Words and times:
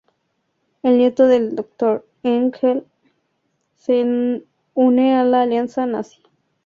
El 0.81 0.97
nieto 0.97 1.27
del 1.27 1.55
Dr. 1.55 2.03
Engel 2.23 2.87
se 3.75 4.43
une 4.73 5.15
a 5.15 5.23
la 5.23 5.43
alianza 5.43 5.85
Nazi. 5.85 6.23